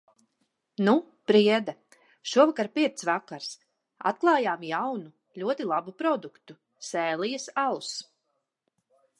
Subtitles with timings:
[0.85, 0.93] Nu...
[1.31, 1.73] priede.
[2.31, 3.51] Šovakar pirts vakars.
[4.13, 6.59] Atklājām jaunu, ļoti labu produktu–
[6.91, 7.95] "Sēlijas alus".